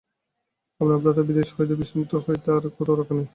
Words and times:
আপনার 0.81 0.99
ভ্রাতার 1.01 1.27
বিদ্বেষ 1.27 1.49
হইতে, 1.57 1.73
বিষদন্ত 1.75 2.11
হইতে, 2.25 2.47
আর 2.51 2.63
কোথাও 2.77 2.97
রক্ষা 2.97 3.15
নাই। 3.17 3.27